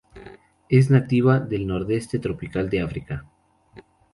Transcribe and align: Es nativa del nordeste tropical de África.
Es 0.67 0.89
nativa 0.89 1.39
del 1.39 1.67
nordeste 1.67 2.17
tropical 2.17 2.71
de 2.71 2.81
África. 2.81 3.23